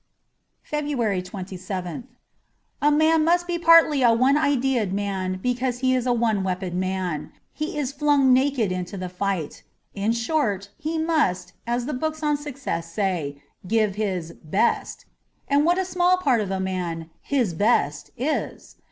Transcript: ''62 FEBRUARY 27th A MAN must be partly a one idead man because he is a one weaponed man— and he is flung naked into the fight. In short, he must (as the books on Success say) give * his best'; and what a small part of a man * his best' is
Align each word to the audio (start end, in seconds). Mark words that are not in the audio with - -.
''62 0.63 0.95
FEBRUARY 0.97 1.21
27th 1.21 2.03
A 2.81 2.91
MAN 2.91 3.23
must 3.23 3.45
be 3.45 3.59
partly 3.59 4.01
a 4.01 4.11
one 4.11 4.35
idead 4.35 4.91
man 4.93 5.37
because 5.43 5.81
he 5.85 5.93
is 5.93 6.07
a 6.07 6.11
one 6.11 6.43
weaponed 6.43 6.73
man— 6.73 7.19
and 7.21 7.31
he 7.53 7.77
is 7.77 7.91
flung 7.91 8.33
naked 8.33 8.71
into 8.71 8.97
the 8.97 9.09
fight. 9.09 9.61
In 9.93 10.11
short, 10.11 10.69
he 10.79 10.97
must 10.97 11.53
(as 11.67 11.85
the 11.85 11.93
books 11.93 12.23
on 12.23 12.35
Success 12.35 12.91
say) 12.91 13.43
give 13.67 13.93
* 13.95 13.95
his 13.95 14.33
best'; 14.43 15.05
and 15.47 15.65
what 15.65 15.77
a 15.77 15.85
small 15.85 16.17
part 16.17 16.41
of 16.41 16.49
a 16.49 16.59
man 16.59 17.11
* 17.15 17.21
his 17.35 17.53
best' 17.53 18.09
is 18.17 18.77